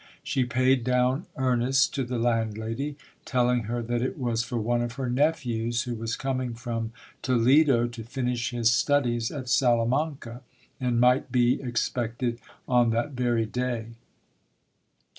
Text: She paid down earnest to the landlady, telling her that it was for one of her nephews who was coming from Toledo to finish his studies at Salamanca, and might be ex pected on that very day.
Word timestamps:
She 0.23 0.45
paid 0.45 0.83
down 0.83 1.27
earnest 1.35 1.93
to 1.93 2.03
the 2.03 2.17
landlady, 2.17 2.97
telling 3.23 3.65
her 3.65 3.83
that 3.83 4.01
it 4.01 4.17
was 4.17 4.43
for 4.43 4.57
one 4.57 4.81
of 4.81 4.93
her 4.93 5.07
nephews 5.07 5.83
who 5.83 5.93
was 5.93 6.15
coming 6.15 6.55
from 6.55 6.91
Toledo 7.21 7.85
to 7.89 8.03
finish 8.03 8.49
his 8.49 8.71
studies 8.71 9.29
at 9.29 9.47
Salamanca, 9.47 10.41
and 10.79 10.99
might 10.99 11.31
be 11.31 11.61
ex 11.61 11.87
pected 11.87 12.39
on 12.67 12.89
that 12.89 13.11
very 13.11 13.45
day. 13.45 13.89